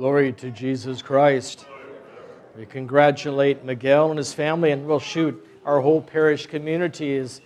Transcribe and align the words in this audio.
Glory 0.00 0.32
to 0.32 0.50
Jesus 0.50 1.02
Christ. 1.02 1.66
We 2.56 2.64
congratulate 2.64 3.66
Miguel 3.66 4.08
and 4.08 4.16
his 4.16 4.32
family, 4.32 4.70
and 4.70 4.86
we'll 4.86 4.98
shoot 4.98 5.46
our 5.66 5.78
whole 5.82 6.00
parish 6.00 6.46
community 6.46 7.18
as 7.18 7.42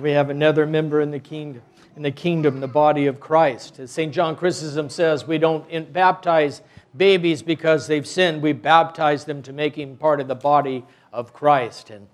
we 0.00 0.12
have 0.12 0.30
another 0.30 0.64
member 0.64 1.02
in 1.02 1.10
the 1.10 1.18
kingdom, 1.18 1.60
in 1.96 2.02
the 2.02 2.10
kingdom, 2.10 2.60
the 2.60 2.66
body 2.66 3.08
of 3.08 3.20
Christ. 3.20 3.78
As 3.78 3.90
St. 3.90 4.10
John 4.10 4.36
Chrysostom 4.36 4.88
says, 4.88 5.26
we 5.26 5.36
don't 5.36 5.92
baptize 5.92 6.62
babies 6.96 7.42
because 7.42 7.86
they've 7.86 8.06
sinned. 8.06 8.40
We 8.40 8.54
baptize 8.54 9.26
them 9.26 9.42
to 9.42 9.52
make 9.52 9.76
him 9.76 9.98
part 9.98 10.18
of 10.18 10.28
the 10.28 10.34
body 10.34 10.86
of 11.12 11.34
Christ. 11.34 11.90
And, 11.90 12.08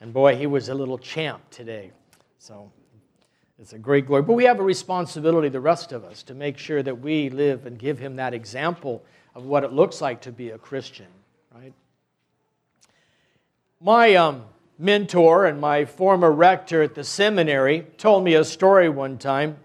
and 0.00 0.10
boy, 0.10 0.36
he 0.36 0.46
was 0.46 0.70
a 0.70 0.74
little 0.74 0.96
champ 0.96 1.42
today. 1.50 1.90
So 2.38 2.72
it's 3.60 3.74
a 3.74 3.78
great 3.78 4.06
glory. 4.06 4.22
But 4.22 4.36
we 4.36 4.44
have 4.44 4.58
a 4.58 4.64
responsibility, 4.64 5.50
the 5.50 5.60
rest 5.60 5.92
of 5.92 6.02
us, 6.02 6.22
to 6.22 6.34
make 6.34 6.56
sure 6.56 6.82
that 6.82 6.98
we 6.98 7.28
live 7.28 7.66
and 7.66 7.78
give 7.78 7.98
him 7.98 8.16
that 8.16 8.32
example 8.32 9.04
of 9.34 9.44
what 9.44 9.64
it 9.64 9.72
looks 9.72 10.00
like 10.00 10.20
to 10.22 10.32
be 10.32 10.50
a 10.50 10.58
Christian, 10.58 11.06
right? 11.54 11.72
My 13.80 14.14
um, 14.14 14.44
mentor 14.78 15.46
and 15.46 15.60
my 15.60 15.84
former 15.84 16.32
rector 16.32 16.82
at 16.82 16.94
the 16.94 17.04
seminary 17.04 17.86
told 17.98 18.24
me 18.24 18.34
a 18.34 18.44
story 18.44 18.88
one 18.88 19.18
time. 19.18 19.58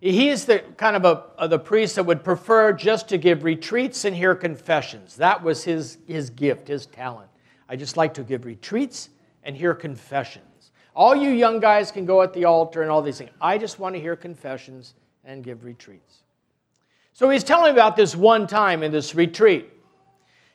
He's 0.00 0.46
the 0.46 0.60
kind 0.78 0.96
of 0.96 1.32
a, 1.38 1.48
the 1.48 1.58
priest 1.58 1.96
that 1.96 2.04
would 2.04 2.24
prefer 2.24 2.72
just 2.72 3.08
to 3.10 3.18
give 3.18 3.44
retreats 3.44 4.06
and 4.06 4.16
hear 4.16 4.34
confessions. 4.34 5.16
That 5.16 5.42
was 5.42 5.64
his, 5.64 5.98
his 6.06 6.30
gift, 6.30 6.68
his 6.68 6.86
talent. 6.86 7.28
I 7.68 7.76
just 7.76 7.98
like 7.98 8.14
to 8.14 8.22
give 8.22 8.46
retreats 8.46 9.10
and 9.44 9.54
hear 9.54 9.74
confessions. 9.74 10.72
All 10.94 11.14
you 11.14 11.30
young 11.30 11.60
guys 11.60 11.92
can 11.92 12.06
go 12.06 12.22
at 12.22 12.32
the 12.32 12.46
altar 12.46 12.82
and 12.82 12.90
all 12.90 13.02
these 13.02 13.18
things. 13.18 13.30
I 13.40 13.58
just 13.58 13.78
want 13.78 13.94
to 13.94 14.00
hear 14.00 14.16
confessions 14.16 14.94
and 15.24 15.44
give 15.44 15.64
retreats. 15.64 16.22
So 17.20 17.28
he's 17.28 17.44
telling 17.44 17.72
about 17.72 17.96
this 17.96 18.16
one 18.16 18.46
time 18.46 18.82
in 18.82 18.92
this 18.92 19.14
retreat. 19.14 19.68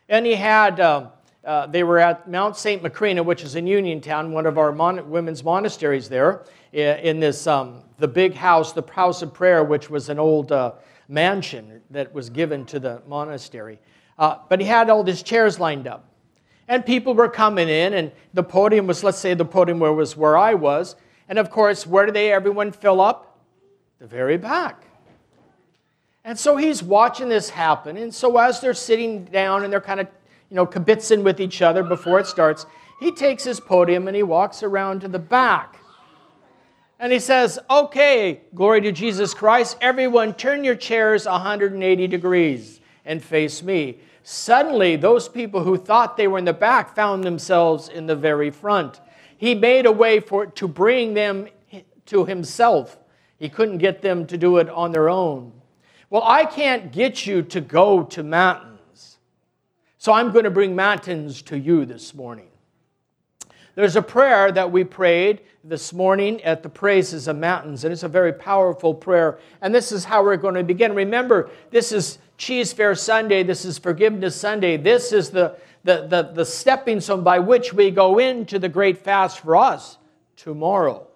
And 0.09 0.25
he 0.25 0.33
had, 0.33 0.79
uh, 0.79 1.09
uh, 1.43 1.67
they 1.67 1.83
were 1.83 1.99
at 1.99 2.27
Mount 2.27 2.57
St. 2.57 2.81
Macrina, 2.81 3.23
which 3.23 3.43
is 3.43 3.53
in 3.53 3.67
Uniontown, 3.67 4.31
one 4.31 4.47
of 4.47 4.57
our 4.57 4.71
mon- 4.71 5.07
women's 5.11 5.43
monasteries 5.43 6.09
there, 6.09 6.43
in 6.73 7.19
this, 7.19 7.45
um, 7.45 7.83
the 7.99 8.07
big 8.07 8.33
house, 8.33 8.73
the 8.73 8.81
House 8.81 9.21
of 9.21 9.31
Prayer, 9.31 9.63
which 9.63 9.91
was 9.91 10.09
an 10.09 10.17
old 10.17 10.51
uh, 10.51 10.71
mansion 11.07 11.83
that 11.91 12.11
was 12.15 12.31
given 12.31 12.65
to 12.65 12.79
the 12.79 12.99
monastery. 13.07 13.77
Uh, 14.17 14.37
but 14.49 14.59
he 14.59 14.65
had 14.65 14.89
all 14.89 15.03
these 15.03 15.21
chairs 15.21 15.59
lined 15.59 15.85
up. 15.85 16.09
And 16.67 16.83
people 16.83 17.13
were 17.13 17.29
coming 17.29 17.69
in, 17.69 17.93
and 17.93 18.11
the 18.33 18.41
podium 18.41 18.87
was, 18.87 19.03
let's 19.03 19.19
say, 19.19 19.35
the 19.35 19.45
podium 19.45 19.77
where 19.77 19.93
was 19.93 20.17
where 20.17 20.35
I 20.35 20.55
was. 20.55 20.95
And 21.29 21.37
of 21.37 21.51
course, 21.51 21.85
where 21.85 22.07
did 22.07 22.15
they 22.15 22.31
everyone 22.31 22.71
fill 22.71 23.01
up? 23.01 23.39
The 23.99 24.07
very 24.07 24.37
back. 24.37 24.84
And 26.25 26.37
so 26.37 26.57
he's 26.57 26.81
watching 26.81 27.29
this 27.29 27.51
happen. 27.51 27.97
And 27.97 28.13
so 28.13 28.35
as 28.37 28.59
they're 28.59 28.73
sitting 28.73 29.25
down 29.25 29.63
and 29.63 29.71
they're 29.71 29.79
kind 29.79 29.99
of, 29.99 30.07
you 30.49 30.55
know, 30.55 30.65
kibitzing 30.65 31.23
with 31.23 31.39
each 31.39 31.61
other 31.61 31.83
before 31.83 32.19
it 32.19 32.25
starts, 32.25 32.65
he 32.99 33.11
takes 33.11 33.43
his 33.43 33.59
podium 33.59 34.07
and 34.07 34.15
he 34.15 34.23
walks 34.23 34.63
around 34.63 35.01
to 35.01 35.07
the 35.07 35.19
back. 35.19 35.77
And 36.99 37.13
he 37.13 37.19
says, 37.19 37.59
Okay, 37.69 38.41
glory 38.55 38.81
to 38.81 38.91
Jesus 38.91 39.35
Christ. 39.35 39.77
Everyone, 39.81 40.33
turn 40.33 40.63
your 40.63 40.75
chairs 40.75 41.27
180 41.27 42.07
degrees 42.07 42.81
and 43.05 43.23
face 43.23 43.61
me. 43.61 43.99
Suddenly, 44.23 44.95
those 44.95 45.29
people 45.29 45.63
who 45.63 45.77
thought 45.77 46.17
they 46.17 46.27
were 46.27 46.39
in 46.39 46.45
the 46.45 46.53
back 46.53 46.95
found 46.95 47.23
themselves 47.23 47.87
in 47.87 48.07
the 48.07 48.15
very 48.15 48.49
front. 48.49 48.99
He 49.37 49.53
made 49.53 49.85
a 49.85 49.91
way 49.91 50.19
for 50.19 50.47
to 50.47 50.67
bring 50.67 51.13
them 51.13 51.49
to 52.07 52.25
himself. 52.25 52.97
He 53.37 53.47
couldn't 53.47 53.77
get 53.77 54.01
them 54.01 54.25
to 54.25 54.37
do 54.39 54.57
it 54.57 54.69
on 54.69 54.91
their 54.91 55.07
own. 55.07 55.51
Well, 56.09 56.23
I 56.23 56.45
can't 56.45 56.91
get 56.91 57.25
you 57.25 57.41
to 57.43 57.61
go 57.61 58.03
to 58.03 58.23
Matins, 58.23 59.17
So 59.97 60.13
I'm 60.13 60.31
going 60.31 60.45
to 60.45 60.51
bring 60.51 60.75
Matins 60.75 61.41
to 61.43 61.57
you 61.57 61.85
this 61.85 62.13
morning. 62.13 62.47
There's 63.73 63.95
a 63.95 64.01
prayer 64.01 64.51
that 64.51 64.71
we 64.71 64.83
prayed 64.83 65.41
this 65.63 65.91
morning 65.91 66.41
at 66.43 66.63
the 66.63 66.69
praises 66.69 67.27
of 67.27 67.37
Matins, 67.37 67.83
and 67.83 67.91
it's 67.91 68.03
a 68.03 68.07
very 68.07 68.31
powerful 68.31 68.93
prayer. 68.93 69.39
And 69.61 69.73
this 69.73 69.91
is 69.91 70.05
how 70.05 70.23
we're 70.23 70.37
going 70.37 70.55
to 70.55 70.63
begin. 70.63 70.93
Remember, 70.93 71.49
this 71.71 71.91
is 71.91 72.19
Cheesefare 72.37 72.97
Sunday. 72.97 73.43
This 73.43 73.65
is 73.65 73.77
Forgiveness 73.77 74.39
Sunday. 74.39 74.77
This 74.77 75.11
is 75.11 75.31
the, 75.31 75.57
the, 75.83 76.05
the, 76.07 76.31
the 76.33 76.45
stepping 76.45 77.01
stone 77.01 77.23
by 77.23 77.39
which 77.39 77.73
we 77.73 77.89
go 77.91 78.19
into 78.19 78.59
the 78.59 78.69
great 78.69 78.99
fast 78.99 79.39
for 79.39 79.55
us 79.55 79.97
tomorrow. 80.35 81.07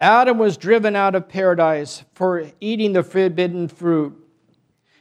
Adam 0.00 0.38
was 0.38 0.56
driven 0.56 0.96
out 0.96 1.14
of 1.14 1.28
paradise 1.28 2.04
for 2.14 2.46
eating 2.60 2.94
the 2.94 3.02
forbidden 3.02 3.68
fruit. 3.68 4.16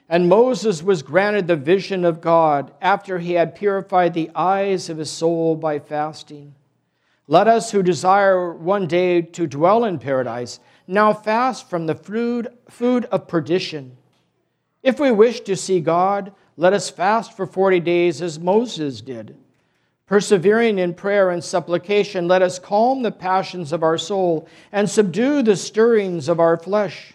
And 0.10 0.28
Moses 0.28 0.84
was 0.84 1.04
granted 1.04 1.48
the 1.48 1.56
vision 1.56 2.04
of 2.04 2.20
God 2.20 2.74
after 2.82 3.20
he 3.20 3.34
had 3.34 3.56
purified 3.56 4.14
the 4.14 4.32
eyes 4.36 4.90
of 4.90 4.98
his 4.98 5.10
soul 5.10 5.56
by 5.56 5.80
fasting. 5.80 6.56
Let 7.28 7.48
us 7.48 7.72
who 7.72 7.84
desire 7.84 8.52
one 8.52 8.88
day 8.88 9.22
to 9.22 9.46
dwell 9.46 9.86
in 9.86 10.00
paradise 10.00 10.60
now 10.88 11.14
fast 11.14 11.70
from 11.70 11.86
the 11.86 11.94
food, 11.94 12.48
food 12.68 13.06
of 13.06 13.28
perdition. 13.28 13.96
If 14.82 15.00
we 15.00 15.12
wish 15.12 15.42
to 15.42 15.56
see 15.56 15.80
God, 15.80 16.34
let 16.58 16.74
us 16.74 16.90
fast 16.90 17.38
for 17.38 17.46
40 17.46 17.80
days 17.82 18.22
as 18.24 18.40
Moses 18.40 19.00
did. 19.00 19.38
Persevering 20.10 20.80
in 20.80 20.96
prayer 20.96 21.30
and 21.30 21.44
supplication, 21.44 22.28
let 22.28 22.42
us 22.42 22.58
calm 22.58 23.04
the 23.04 23.12
passions 23.12 23.72
of 23.72 23.84
our 23.84 24.00
soul 24.00 24.48
and 24.72 24.90
subdue 24.90 25.44
the 25.44 25.56
stirrings 25.56 26.28
of 26.28 26.40
our 26.40 26.58
flesh. 26.58 27.14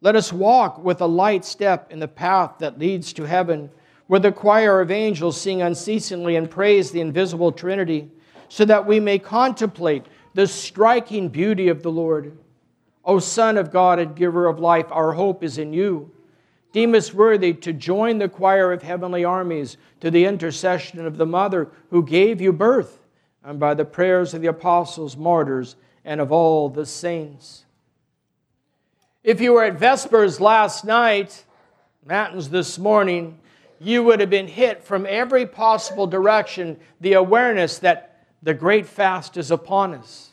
Let 0.00 0.16
us 0.16 0.32
walk 0.32 0.82
with 0.82 1.02
a 1.02 1.06
light 1.06 1.44
step 1.44 1.92
in 1.92 1.98
the 1.98 2.08
path 2.08 2.52
that 2.60 2.78
leads 2.78 3.12
to 3.12 3.24
heaven, 3.24 3.70
where 4.06 4.18
the 4.18 4.32
choir 4.32 4.80
of 4.80 4.90
angels 4.90 5.38
sing 5.38 5.60
unceasingly 5.60 6.36
and 6.36 6.50
praise 6.50 6.90
the 6.90 7.02
invisible 7.02 7.52
Trinity, 7.52 8.10
so 8.48 8.64
that 8.64 8.86
we 8.86 8.98
may 8.98 9.18
contemplate 9.18 10.06
the 10.32 10.46
striking 10.46 11.28
beauty 11.28 11.68
of 11.68 11.82
the 11.82 11.92
Lord. 11.92 12.38
O 13.04 13.18
Son 13.18 13.58
of 13.58 13.70
God 13.70 13.98
and 13.98 14.16
giver 14.16 14.46
of 14.46 14.58
life, 14.58 14.86
our 14.90 15.12
hope 15.12 15.44
is 15.44 15.58
in 15.58 15.74
you. 15.74 16.10
Deem 16.72 16.94
us 16.94 17.14
worthy 17.14 17.54
to 17.54 17.72
join 17.72 18.18
the 18.18 18.28
choir 18.28 18.72
of 18.72 18.82
heavenly 18.82 19.24
armies 19.24 19.76
to 20.00 20.10
the 20.10 20.24
intercession 20.24 21.06
of 21.06 21.16
the 21.16 21.26
Mother 21.26 21.68
who 21.90 22.04
gave 22.04 22.40
you 22.40 22.52
birth, 22.52 23.00
and 23.42 23.58
by 23.58 23.74
the 23.74 23.84
prayers 23.84 24.34
of 24.34 24.42
the 24.42 24.48
apostles, 24.48 25.16
martyrs, 25.16 25.76
and 26.04 26.20
of 26.20 26.30
all 26.30 26.68
the 26.68 26.86
saints. 26.86 27.64
If 29.24 29.40
you 29.40 29.52
were 29.52 29.64
at 29.64 29.78
Vespers 29.78 30.40
last 30.40 30.84
night, 30.84 31.44
Matins 32.04 32.50
this 32.50 32.78
morning, 32.78 33.40
you 33.80 34.04
would 34.04 34.20
have 34.20 34.30
been 34.30 34.46
hit 34.46 34.84
from 34.84 35.06
every 35.08 35.46
possible 35.46 36.06
direction 36.06 36.78
the 37.00 37.14
awareness 37.14 37.78
that 37.80 38.26
the 38.42 38.54
great 38.54 38.86
fast 38.86 39.36
is 39.36 39.50
upon 39.50 39.94
us 39.94 40.30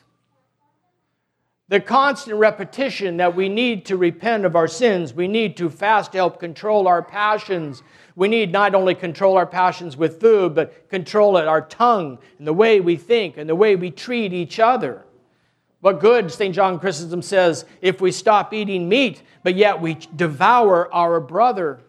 the 1.73 1.79
constant 1.79 2.37
repetition 2.37 3.17
that 3.17 3.35
we 3.35 3.49
need 3.49 3.83
to 3.83 3.97
repent 3.97 4.45
of 4.45 4.55
our 4.55 4.67
sins. 4.67 5.11
We 5.11 5.27
need 5.27 5.57
to 5.57 5.71
fast 5.71 6.11
to 6.11 6.19
help 6.19 6.39
control 6.39 6.87
our 6.87 7.01
passions. 7.01 7.81
We 8.15 8.27
need 8.27 8.51
not 8.51 8.75
only 8.75 8.93
control 8.93 9.37
our 9.37 9.47
passions 9.47 9.97
with 9.97 10.21
food, 10.21 10.53
but 10.53 10.87
control 10.87 11.35
it, 11.37 11.47
our 11.47 11.61
tongue, 11.63 12.19
and 12.37 12.45
the 12.45 12.53
way 12.53 12.79
we 12.79 12.95
think, 12.95 13.37
and 13.37 13.49
the 13.49 13.55
way 13.55 13.75
we 13.75 13.89
treat 13.89 14.33
each 14.33 14.59
other. 14.59 15.03
What 15.81 15.99
good, 15.99 16.31
St. 16.31 16.53
John 16.53 16.77
Chrysostom 16.77 17.23
says, 17.23 17.65
if 17.81 17.99
we 17.99 18.11
stop 18.11 18.53
eating 18.53 18.87
meat, 18.87 19.23
but 19.41 19.55
yet 19.55 19.81
we 19.81 19.95
devour 20.15 20.93
our 20.93 21.19
brother? 21.19 21.79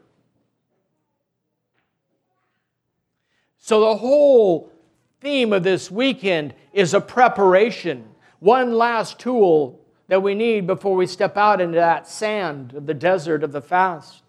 So, 3.59 3.81
the 3.81 3.97
whole 3.99 4.73
theme 5.21 5.53
of 5.53 5.63
this 5.63 5.91
weekend 5.91 6.55
is 6.73 6.95
a 6.95 7.03
preparation 7.03 8.14
one 8.45 8.75
last 8.75 9.19
tool 9.19 9.81
that 10.09 10.23
we 10.23 10.35
need 10.35 10.67
before 10.67 10.95
we 10.95 11.07
step 11.07 11.39
out 11.39 11.63
into 11.63 11.77
that 11.77 12.07
sand 12.07 12.75
of 12.75 12.85
the 12.85 12.93
desert 12.93 13.43
of 13.43 13.53
the 13.53 13.63
fast. 13.63 14.23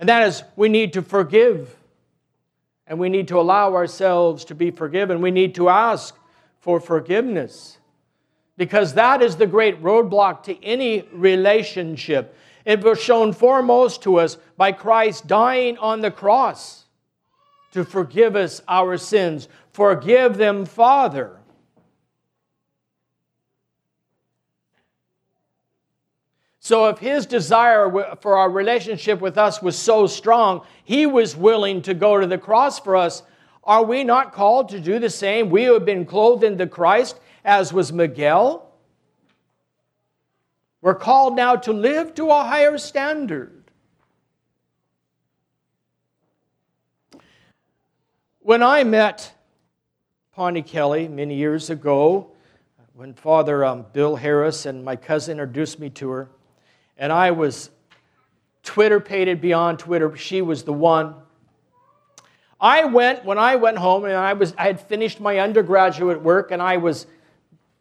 And 0.00 0.08
that 0.08 0.26
is, 0.26 0.42
we 0.56 0.68
need 0.68 0.92
to 0.94 1.02
forgive. 1.02 1.76
And 2.88 2.98
we 2.98 3.10
need 3.10 3.28
to 3.28 3.38
allow 3.38 3.74
ourselves 3.74 4.44
to 4.46 4.56
be 4.56 4.72
forgiven. 4.72 5.20
We 5.20 5.30
need 5.30 5.54
to 5.54 5.68
ask 5.68 6.16
for 6.58 6.80
forgiveness. 6.80 7.78
Because 8.56 8.94
that 8.94 9.22
is 9.22 9.36
the 9.36 9.46
great 9.46 9.80
roadblock 9.80 10.42
to 10.44 10.64
any 10.64 11.02
relationship. 11.12 12.36
It 12.64 12.82
was 12.82 13.00
shown 13.00 13.32
foremost 13.32 14.02
to 14.02 14.18
us 14.18 14.36
by 14.56 14.72
Christ 14.72 15.28
dying 15.28 15.78
on 15.78 16.00
the 16.00 16.10
cross 16.10 16.86
to 17.70 17.84
forgive 17.84 18.34
us 18.34 18.62
our 18.66 18.96
sins. 18.96 19.46
Forgive 19.72 20.38
them, 20.38 20.66
Father, 20.66 21.38
So, 26.60 26.88
if 26.88 26.98
his 26.98 27.24
desire 27.24 28.16
for 28.20 28.36
our 28.36 28.50
relationship 28.50 29.20
with 29.20 29.38
us 29.38 29.62
was 29.62 29.78
so 29.78 30.06
strong, 30.06 30.62
he 30.84 31.06
was 31.06 31.36
willing 31.36 31.82
to 31.82 31.94
go 31.94 32.18
to 32.18 32.26
the 32.26 32.38
cross 32.38 32.80
for 32.80 32.96
us. 32.96 33.22
Are 33.62 33.84
we 33.84 34.02
not 34.02 34.32
called 34.32 34.70
to 34.70 34.80
do 34.80 34.98
the 34.98 35.10
same? 35.10 35.50
We 35.50 35.64
have 35.64 35.84
been 35.84 36.04
clothed 36.04 36.42
in 36.42 36.56
the 36.56 36.66
Christ, 36.66 37.20
as 37.44 37.72
was 37.72 37.92
Miguel. 37.92 38.68
We're 40.80 40.94
called 40.94 41.36
now 41.36 41.56
to 41.56 41.72
live 41.72 42.14
to 42.16 42.30
a 42.30 42.44
higher 42.44 42.78
standard. 42.78 43.70
When 48.40 48.62
I 48.62 48.82
met 48.84 49.34
Pani 50.34 50.62
Kelly 50.62 51.06
many 51.06 51.34
years 51.34 51.68
ago, 51.68 52.32
when 52.94 53.12
Father 53.12 53.64
um, 53.64 53.86
Bill 53.92 54.16
Harris 54.16 54.66
and 54.66 54.84
my 54.84 54.96
cousin 54.96 55.32
introduced 55.32 55.78
me 55.78 55.90
to 55.90 56.08
her, 56.10 56.30
and 56.98 57.12
I 57.12 57.30
was 57.30 57.70
Twitter 58.62 59.00
pated 59.00 59.40
beyond 59.40 59.78
Twitter, 59.78 60.14
she 60.16 60.42
was 60.42 60.64
the 60.64 60.72
one. 60.72 61.14
I 62.60 62.84
went, 62.84 63.24
when 63.24 63.38
I 63.38 63.56
went 63.56 63.78
home, 63.78 64.04
and 64.04 64.14
I, 64.14 64.32
was, 64.32 64.52
I 64.58 64.64
had 64.64 64.80
finished 64.80 65.20
my 65.20 65.38
undergraduate 65.38 66.20
work, 66.20 66.50
and 66.50 66.60
I 66.60 66.76
was 66.76 67.06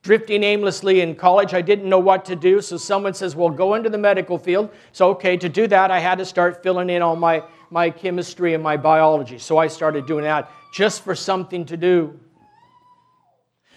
drifting 0.04 0.44
aimlessly 0.44 1.02
in 1.02 1.16
college. 1.16 1.54
I 1.54 1.62
didn't 1.62 1.90
know 1.90 2.00
what 2.00 2.24
to 2.26 2.36
do, 2.36 2.62
so 2.62 2.78
someone 2.78 3.14
says, 3.16 3.36
Well, 3.36 3.50
go 3.50 3.74
into 3.74 3.90
the 3.90 3.98
medical 3.98 4.38
field. 4.38 4.70
So, 4.92 5.10
okay, 5.10 5.36
to 5.36 5.50
do 5.50 5.68
that, 5.68 5.90
I 5.90 6.00
had 6.00 6.20
to 6.20 6.26
start 6.26 6.62
filling 6.62 6.90
in 6.90 7.02
all 7.02 7.16
my, 7.16 7.44
my 7.72 7.90
chemistry 7.90 8.54
and 8.54 8.64
my 8.64 8.78
biology. 8.78 9.40
So 9.40 9.58
I 9.58 9.68
started 9.68 10.06
doing 10.06 10.24
that 10.24 10.50
just 10.74 11.04
for 11.04 11.16
something 11.16 11.66
to 11.66 11.76
do. 11.76 12.18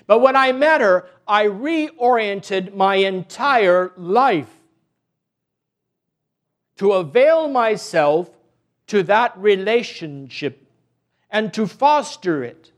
But 0.06 0.20
when 0.20 0.36
I 0.36 0.52
met 0.52 0.80
her, 0.80 1.08
I 1.26 1.46
reoriented 1.46 2.74
my 2.74 2.96
entire 2.96 3.92
life 3.96 4.59
to 6.80 6.92
avail 6.92 7.46
myself 7.46 8.30
to 8.86 9.02
that 9.02 9.36
relationship 9.36 10.66
and 11.30 11.52
to 11.52 11.66
foster 11.66 12.42
it. 12.42 12.72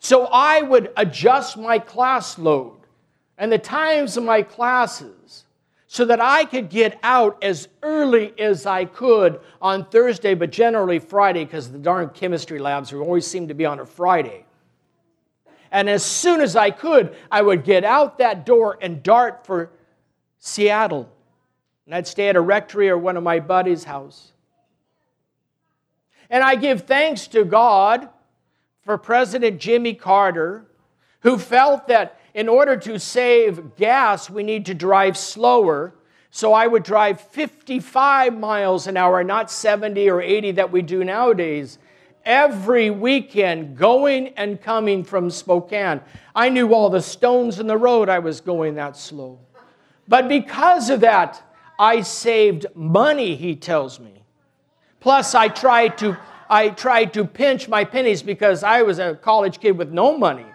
So 0.00 0.26
I 0.26 0.60
would 0.60 0.92
adjust 0.98 1.56
my 1.56 1.78
class 1.78 2.38
load 2.38 2.76
and 3.38 3.50
the 3.50 3.56
times 3.56 4.18
of 4.18 4.24
my 4.24 4.42
classes 4.42 5.46
so 5.86 6.04
that 6.04 6.20
I 6.20 6.44
could 6.44 6.68
get 6.68 6.98
out 7.02 7.42
as 7.42 7.68
early 7.82 8.38
as 8.38 8.66
I 8.66 8.84
could 8.84 9.40
on 9.62 9.86
Thursday, 9.86 10.34
but 10.34 10.52
generally 10.52 10.98
Friday, 10.98 11.46
because 11.46 11.72
the 11.72 11.78
darn 11.78 12.10
chemistry 12.10 12.58
labs 12.58 12.92
always 12.92 13.26
seem 13.26 13.48
to 13.48 13.54
be 13.54 13.64
on 13.64 13.80
a 13.80 13.86
Friday. 13.86 14.44
And 15.72 15.88
as 15.88 16.04
soon 16.04 16.42
as 16.42 16.54
I 16.54 16.70
could, 16.70 17.16
I 17.32 17.40
would 17.40 17.64
get 17.64 17.82
out 17.82 18.18
that 18.18 18.44
door 18.44 18.76
and 18.82 19.02
dart 19.02 19.46
for 19.46 19.70
Seattle. 20.40 21.08
And 21.86 21.94
I'd 21.94 22.06
stay 22.06 22.28
at 22.28 22.36
a 22.36 22.40
rectory 22.40 22.88
or 22.88 22.98
one 22.98 23.16
of 23.16 23.22
my 23.22 23.38
buddies' 23.38 23.84
house. 23.84 24.32
And 26.28 26.42
I 26.42 26.56
give 26.56 26.82
thanks 26.82 27.26
to 27.28 27.44
God 27.44 28.08
for 28.82 28.96
President 28.96 29.60
Jimmy 29.60 29.94
Carter, 29.94 30.66
who 31.20 31.38
felt 31.38 31.88
that 31.88 32.18
in 32.32 32.48
order 32.48 32.76
to 32.76 32.98
save 32.98 33.76
gas, 33.76 34.30
we 34.30 34.42
need 34.42 34.66
to 34.66 34.74
drive 34.74 35.16
slower. 35.16 35.94
So 36.30 36.52
I 36.52 36.66
would 36.66 36.84
drive 36.84 37.20
55 37.20 38.38
miles 38.38 38.86
an 38.86 38.96
hour, 38.96 39.22
not 39.24 39.50
70 39.50 40.08
or 40.08 40.22
80 40.22 40.52
that 40.52 40.70
we 40.70 40.80
do 40.80 41.02
nowadays, 41.02 41.78
every 42.24 42.88
weekend, 42.88 43.76
going 43.76 44.28
and 44.28 44.62
coming 44.62 45.02
from 45.02 45.28
Spokane. 45.28 46.00
I 46.34 46.48
knew 46.48 46.72
all 46.72 46.88
the 46.88 47.02
stones 47.02 47.58
in 47.58 47.66
the 47.66 47.76
road, 47.76 48.08
I 48.08 48.20
was 48.20 48.40
going 48.40 48.76
that 48.76 48.96
slow. 48.96 49.40
But 50.10 50.26
because 50.26 50.90
of 50.90 51.00
that, 51.00 51.40
I 51.78 52.00
saved 52.00 52.66
money, 52.74 53.36
he 53.36 53.54
tells 53.54 54.00
me. 54.00 54.24
Plus, 54.98 55.36
I 55.36 55.46
tried 55.46 55.96
to 55.98 56.16
I 56.50 56.70
tried 56.70 57.14
to 57.14 57.24
pinch 57.24 57.68
my 57.68 57.84
pennies 57.84 58.20
because 58.20 58.64
I 58.64 58.82
was 58.82 58.98
a 58.98 59.14
college 59.14 59.60
kid 59.60 59.78
with 59.78 59.92
no 59.92 60.18
money. 60.18 60.46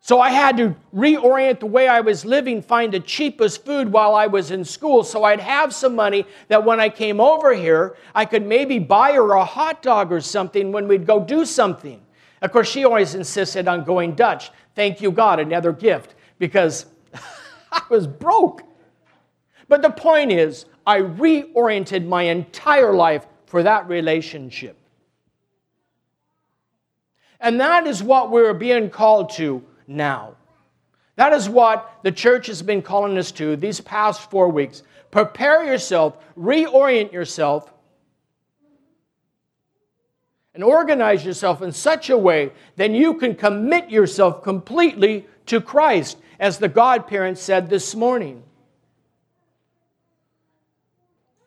So 0.00 0.20
I 0.20 0.28
had 0.28 0.58
to 0.58 0.76
reorient 0.94 1.60
the 1.60 1.66
way 1.66 1.88
I 1.88 2.00
was 2.00 2.26
living, 2.26 2.60
find 2.60 2.92
the 2.92 3.00
cheapest 3.00 3.64
food 3.64 3.90
while 3.90 4.14
I 4.14 4.26
was 4.26 4.50
in 4.50 4.62
school 4.62 5.02
so 5.02 5.24
I'd 5.24 5.40
have 5.40 5.72
some 5.72 5.94
money 5.96 6.26
that 6.48 6.62
when 6.62 6.78
I 6.78 6.90
came 6.90 7.22
over 7.22 7.54
here, 7.54 7.96
I 8.14 8.26
could 8.26 8.46
maybe 8.46 8.78
buy 8.78 9.12
her 9.12 9.32
a 9.32 9.46
hot 9.46 9.80
dog 9.80 10.12
or 10.12 10.20
something 10.20 10.72
when 10.72 10.86
we'd 10.86 11.06
go 11.06 11.24
do 11.24 11.46
something. 11.46 12.02
Of 12.42 12.52
course, 12.52 12.68
she 12.68 12.84
always 12.84 13.14
insisted 13.14 13.66
on 13.66 13.84
going 13.84 14.14
Dutch. 14.14 14.50
Thank 14.74 15.00
you, 15.00 15.10
God, 15.10 15.40
another 15.40 15.72
gift, 15.72 16.14
because 16.38 16.84
I 17.72 17.82
was 17.90 18.06
broke. 18.06 18.62
But 19.68 19.82
the 19.82 19.90
point 19.90 20.32
is, 20.32 20.66
I 20.86 21.00
reoriented 21.00 22.06
my 22.06 22.24
entire 22.24 22.92
life 22.92 23.26
for 23.46 23.62
that 23.62 23.88
relationship. 23.88 24.76
And 27.40 27.60
that 27.60 27.86
is 27.86 28.02
what 28.02 28.30
we're 28.30 28.54
being 28.54 28.90
called 28.90 29.30
to 29.34 29.62
now. 29.86 30.36
That 31.16 31.32
is 31.32 31.48
what 31.48 32.00
the 32.02 32.12
church 32.12 32.46
has 32.48 32.62
been 32.62 32.82
calling 32.82 33.16
us 33.18 33.30
to 33.32 33.56
these 33.56 33.80
past 33.80 34.30
four 34.30 34.48
weeks. 34.48 34.82
Prepare 35.10 35.64
yourself, 35.64 36.16
reorient 36.36 37.12
yourself, 37.12 37.72
and 40.54 40.64
organize 40.64 41.24
yourself 41.24 41.62
in 41.62 41.72
such 41.72 42.10
a 42.10 42.18
way 42.18 42.52
that 42.76 42.90
you 42.90 43.14
can 43.14 43.34
commit 43.34 43.90
yourself 43.90 44.42
completely 44.42 45.26
to 45.46 45.60
Christ, 45.60 46.16
as 46.38 46.58
the 46.58 46.68
godparents 46.68 47.40
said 47.40 47.68
this 47.70 47.94
morning. 47.94 48.42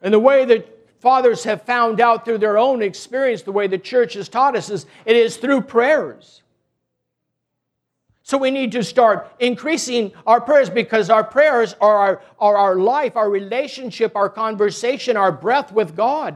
And 0.02 0.14
the 0.14 0.20
way 0.20 0.46
that 0.46 0.78
fathers 1.00 1.44
have 1.44 1.64
found 1.64 2.00
out 2.00 2.26
through 2.26 2.40
their 2.40 2.58
own 2.58 2.82
experience, 2.82 3.42
the 3.42 3.52
way 3.52 3.68
the 3.68 3.78
church 3.78 4.14
has 4.14 4.30
taught 4.30 4.56
us 4.56 4.70
is 4.70 4.86
it 5.06 5.16
is 5.16 5.38
through 5.38 5.62
prayers. 5.62 6.42
So 8.24 8.38
we 8.38 8.52
need 8.52 8.74
to 8.74 8.84
start 8.84 9.32
increasing 9.40 10.12
our 10.26 10.42
prayers 10.42 10.70
because 10.70 11.10
our 11.10 11.24
prayers 11.24 11.76
are 11.80 11.98
our, 11.98 12.22
are 12.40 12.58
our 12.58 12.76
life, 12.76 13.16
our 13.16 13.30
relationship, 13.30 14.18
our 14.18 14.30
conversation, 14.30 15.16
our 15.16 15.32
breath 15.32 15.72
with 15.72 15.96
God. 15.96 16.36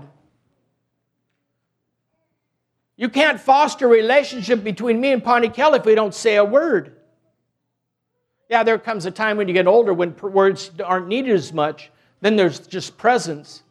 You 2.96 3.10
can't 3.10 3.42
foster 3.42 3.88
a 3.88 3.90
relationship 3.90 4.64
between 4.64 5.02
me 5.02 5.12
and 5.12 5.54
Kelly 5.54 5.80
if 5.80 5.86
we 5.86 5.96
don't 5.96 6.14
say 6.16 6.38
a 6.38 6.46
word. 6.46 6.96
Yeah, 8.52 8.64
there 8.64 8.78
comes 8.78 9.06
a 9.06 9.12
time 9.12 9.38
when 9.38 9.48
you 9.48 9.54
get 9.54 9.66
older 9.66 9.94
when 9.94 10.14
words 10.18 10.72
aren't 10.84 11.08
needed 11.08 11.34
as 11.34 11.54
much, 11.54 11.90
then 12.20 12.36
there's 12.36 12.60
just 12.60 12.98
presence. 12.98 13.64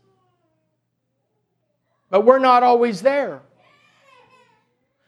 But 2.08 2.22
we're 2.22 2.38
not 2.38 2.62
always 2.62 3.02
there. 3.02 3.42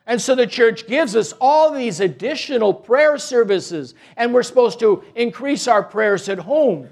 And 0.06 0.20
so 0.20 0.34
the 0.34 0.46
church 0.46 0.86
gives 0.86 1.16
us 1.16 1.32
all 1.40 1.70
these 1.70 2.00
additional 2.00 2.74
prayer 2.74 3.16
services, 3.16 3.94
and 4.18 4.34
we're 4.34 4.42
supposed 4.42 4.78
to 4.80 5.04
increase 5.14 5.66
our 5.66 5.82
prayers 5.82 6.28
at 6.28 6.40
home. 6.40 6.90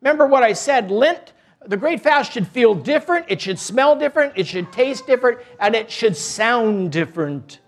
Remember 0.00 0.26
what 0.26 0.42
I 0.42 0.54
said 0.54 0.90
Lent, 0.90 1.34
the 1.66 1.76
Great 1.76 2.00
Fast 2.00 2.32
should 2.32 2.48
feel 2.48 2.74
different, 2.74 3.26
it 3.28 3.42
should 3.42 3.58
smell 3.58 3.94
different, 3.94 4.32
it 4.38 4.46
should 4.46 4.72
taste 4.72 5.06
different, 5.06 5.38
and 5.60 5.74
it 5.74 5.90
should 5.90 6.16
sound 6.16 6.92
different. 6.92 7.60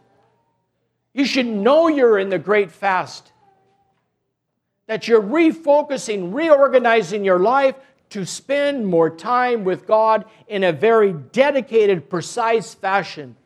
You 1.13 1.27
should 1.27 1.47
know 1.47 1.89
you're 1.89 2.19
in 2.19 2.31
the 2.31 2.39
Great 2.39 2.73
Fast, 2.73 3.33
that 4.87 5.09
you're 5.09 5.23
refocusing, 5.23 6.35
reorganizing 6.35 7.25
your 7.25 7.39
life 7.39 7.75
to 8.11 8.25
spend 8.25 8.87
more 8.87 9.11
time 9.11 9.65
with 9.65 9.87
God 9.87 10.25
in 10.47 10.63
a 10.63 10.73
very 10.73 11.13
dedicated, 11.13 12.09
precise 12.09 12.75
fashion. 12.75 13.37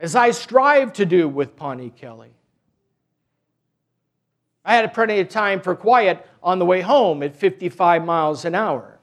As 0.00 0.16
I 0.16 0.30
strive 0.30 0.92
to 0.94 1.06
do 1.06 1.28
with 1.28 1.56
Pani 1.56 1.90
Kelly. 1.90 2.30
I 4.64 4.74
had 4.74 4.92
plenty 4.92 5.18
of 5.20 5.28
time 5.28 5.60
for 5.60 5.74
quiet 5.74 6.26
on 6.42 6.58
the 6.58 6.66
way 6.66 6.80
home 6.80 7.22
at 7.22 7.34
55 7.34 8.04
miles 8.04 8.44
an 8.44 8.54
hour. 8.54 8.98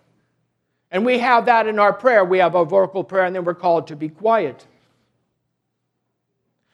And 0.92 1.06
we 1.06 1.20
have 1.20 1.48
that 1.48 1.68
in 1.68 1.80
our 1.80 1.92
prayer. 1.92 2.24
We 2.24 2.38
have 2.38 2.56
a 2.56 2.64
vocal 2.64 3.04
prayer, 3.04 3.26
and 3.26 3.36
then 3.36 3.44
we're 3.44 3.56
called 3.56 3.88
to 3.88 3.96
be 3.96 4.08
quiet. 4.08 4.66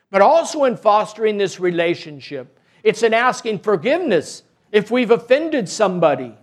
But 0.10 0.22
also 0.22 0.66
in 0.66 0.76
fostering 0.76 1.38
this 1.38 1.60
relationship, 1.60 2.60
it's 2.84 3.04
in 3.04 3.14
asking 3.14 3.60
forgiveness 3.60 4.44
if 4.72 4.90
we've 4.90 5.12
offended 5.12 5.70
somebody. 5.70 6.36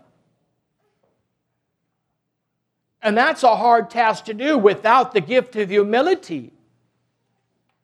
And 3.02 3.16
that's 3.16 3.42
a 3.42 3.56
hard 3.56 3.90
task 3.90 4.24
to 4.26 4.34
do 4.34 4.58
without 4.58 5.12
the 5.12 5.20
gift 5.20 5.56
of 5.56 5.70
humility. 5.70 6.52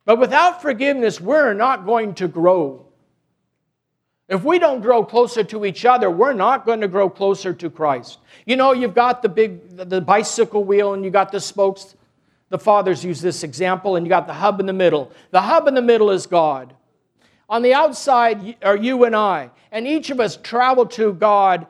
But 0.05 0.19
without 0.19 0.61
forgiveness, 0.61 1.21
we're 1.21 1.55
not 1.55 1.87
going 1.87 2.15
to 2.15 2.29
grow. 2.29 2.85
If 4.29 4.43
we 4.43 4.59
don't 4.59 4.81
grow 4.81 5.05
closer 5.05 5.45
to 5.45 5.65
each 5.65 5.85
other, 5.85 6.11
we're 6.11 6.33
not 6.33 6.65
going 6.65 6.81
to 6.81 6.89
grow 6.89 7.11
closer 7.11 7.53
to 7.55 7.71
Christ. 7.71 8.19
You 8.47 8.57
know, 8.57 8.73
you've 8.73 8.95
got 8.95 9.23
the 9.23 9.29
big 9.29 9.77
the 9.77 10.01
bicycle 10.01 10.65
wheel 10.65 10.95
and 10.95 11.05
you 11.05 11.11
got 11.11 11.31
the 11.31 11.41
spokes. 11.41 11.95
The 12.49 12.59
fathers 12.59 13.05
use 13.05 13.21
this 13.21 13.43
example, 13.43 13.97
and 13.97 14.07
you 14.07 14.11
got 14.11 14.27
the 14.27 14.35
hub 14.35 14.61
in 14.61 14.67
the 14.67 14.73
middle. 14.73 15.11
The 15.31 15.41
hub 15.41 15.67
in 15.67 15.75
the 15.75 15.83
middle 15.83 16.11
is 16.11 16.27
God. 16.27 16.75
On 17.49 17.63
the 17.63 17.75
outside 17.75 18.57
are 18.63 18.77
you 18.77 19.05
and 19.05 19.15
I, 19.15 19.51
and 19.71 19.87
each 19.87 20.11
of 20.11 20.21
us 20.21 20.39
travel 20.43 20.87
to 20.87 21.13
God 21.13 21.67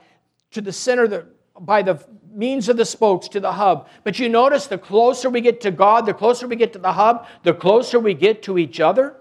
to 0.52 0.60
the 0.60 0.72
center 0.72 1.26
by 1.58 1.82
the 1.82 2.04
means 2.32 2.68
of 2.68 2.76
the 2.76 2.84
spokes 2.84 3.28
to 3.28 3.40
the 3.40 3.52
hub. 3.52 3.88
But 4.02 4.18
you 4.18 4.28
notice 4.28 4.66
the 4.66 4.78
closer 4.78 5.30
we 5.30 5.40
get 5.40 5.60
to 5.62 5.70
God, 5.70 6.06
the 6.06 6.14
closer 6.14 6.46
we 6.46 6.56
get 6.56 6.72
to 6.74 6.78
the 6.78 6.92
hub, 6.92 7.26
the 7.42 7.54
closer 7.54 7.98
we 7.98 8.14
get 8.14 8.42
to 8.44 8.58
each 8.58 8.80
other. 8.80 9.16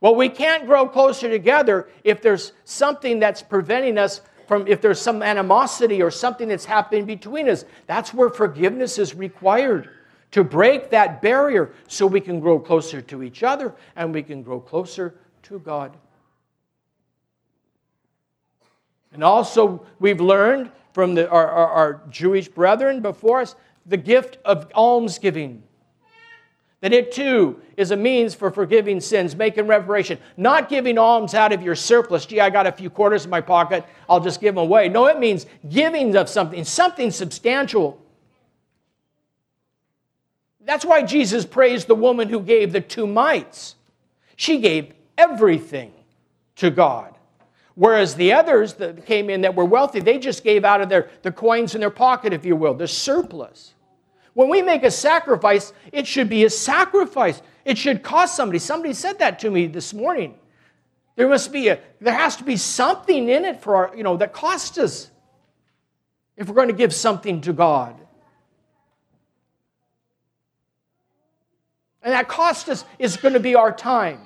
Well, 0.00 0.14
we 0.14 0.28
can't 0.28 0.66
grow 0.66 0.88
closer 0.88 1.28
together 1.28 1.88
if 2.04 2.22
there's 2.22 2.52
something 2.64 3.18
that's 3.18 3.42
preventing 3.42 3.98
us 3.98 4.20
from, 4.46 4.66
if 4.68 4.80
there's 4.80 5.00
some 5.00 5.22
animosity 5.22 6.00
or 6.00 6.10
something 6.10 6.48
that's 6.48 6.64
happening 6.64 7.04
between 7.04 7.48
us. 7.48 7.64
That's 7.86 8.14
where 8.14 8.30
forgiveness 8.30 8.98
is 8.98 9.14
required 9.14 9.90
to 10.30 10.44
break 10.44 10.90
that 10.90 11.22
barrier 11.22 11.72
so 11.86 12.06
we 12.06 12.20
can 12.20 12.40
grow 12.40 12.58
closer 12.58 13.00
to 13.00 13.22
each 13.22 13.42
other 13.42 13.74
and 13.96 14.12
we 14.12 14.22
can 14.22 14.42
grow 14.42 14.60
closer 14.60 15.14
to 15.44 15.58
God. 15.60 15.96
And 19.12 19.24
also, 19.24 19.86
we've 19.98 20.20
learned 20.20 20.70
from 20.92 21.14
the, 21.14 21.28
our, 21.30 21.48
our, 21.48 21.68
our 21.68 22.02
Jewish 22.10 22.48
brethren 22.48 23.00
before 23.00 23.40
us 23.40 23.54
the 23.86 23.96
gift 23.96 24.38
of 24.44 24.70
almsgiving. 24.74 25.62
That 26.80 26.92
it 26.92 27.10
too 27.10 27.60
is 27.76 27.90
a 27.90 27.96
means 27.96 28.34
for 28.34 28.50
forgiving 28.50 29.00
sins, 29.00 29.34
making 29.34 29.66
reparation. 29.66 30.18
Not 30.36 30.68
giving 30.68 30.96
alms 30.96 31.34
out 31.34 31.52
of 31.52 31.62
your 31.62 31.74
surplus. 31.74 32.24
Gee, 32.26 32.40
I 32.40 32.50
got 32.50 32.68
a 32.68 32.72
few 32.72 32.88
quarters 32.88 33.24
in 33.24 33.30
my 33.30 33.40
pocket, 33.40 33.84
I'll 34.08 34.20
just 34.20 34.40
give 34.40 34.54
them 34.54 34.62
away. 34.62 34.88
No, 34.88 35.06
it 35.06 35.18
means 35.18 35.46
giving 35.68 36.14
of 36.16 36.28
something, 36.28 36.62
something 36.64 37.10
substantial. 37.10 38.00
That's 40.68 40.84
why 40.84 41.00
Jesus 41.00 41.46
praised 41.46 41.86
the 41.86 41.94
woman 41.94 42.28
who 42.28 42.40
gave 42.40 42.72
the 42.74 42.82
two 42.82 43.06
mites. 43.06 43.74
She 44.36 44.60
gave 44.60 44.92
everything 45.16 45.94
to 46.56 46.70
God. 46.70 47.14
Whereas 47.74 48.16
the 48.16 48.34
others 48.34 48.74
that 48.74 49.06
came 49.06 49.30
in 49.30 49.40
that 49.40 49.54
were 49.54 49.64
wealthy, 49.64 50.00
they 50.00 50.18
just 50.18 50.44
gave 50.44 50.66
out 50.66 50.82
of 50.82 50.90
their 50.90 51.08
the 51.22 51.32
coins 51.32 51.74
in 51.74 51.80
their 51.80 51.88
pocket, 51.88 52.34
if 52.34 52.44
you 52.44 52.54
will, 52.54 52.74
the 52.74 52.86
surplus. 52.86 53.72
When 54.34 54.50
we 54.50 54.60
make 54.60 54.82
a 54.82 54.90
sacrifice, 54.90 55.72
it 55.90 56.06
should 56.06 56.28
be 56.28 56.44
a 56.44 56.50
sacrifice. 56.50 57.40
It 57.64 57.78
should 57.78 58.02
cost 58.02 58.36
somebody. 58.36 58.58
Somebody 58.58 58.92
said 58.92 59.20
that 59.20 59.38
to 59.38 59.50
me 59.50 59.68
this 59.68 59.94
morning. 59.94 60.34
There 61.16 61.30
must 61.30 61.50
be 61.50 61.68
a, 61.68 61.78
there 61.98 62.12
has 62.12 62.36
to 62.36 62.44
be 62.44 62.58
something 62.58 63.30
in 63.30 63.46
it 63.46 63.62
for 63.62 63.74
our, 63.74 63.96
you 63.96 64.02
know, 64.02 64.18
that 64.18 64.34
costs 64.34 64.76
us 64.76 65.10
if 66.36 66.46
we're 66.46 66.54
going 66.54 66.68
to 66.68 66.74
give 66.74 66.94
something 66.94 67.40
to 67.40 67.54
God. 67.54 67.98
And 72.08 72.14
that 72.14 72.26
cost 72.26 72.70
us 72.70 72.86
is 72.98 73.18
going 73.18 73.34
to 73.34 73.38
be 73.38 73.54
our 73.54 73.70
time, 73.70 74.20